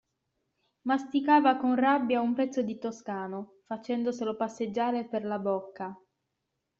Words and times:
Masticava 0.87 1.57
con 1.57 1.75
rabbia 1.75 2.21
un 2.21 2.33
pezzo 2.33 2.63
di 2.63 2.79
toscano, 2.79 3.59
facendoselo 3.67 4.35
passeggiare 4.35 5.07
per 5.07 5.23
la 5.25 5.37
bocca. 5.37 5.95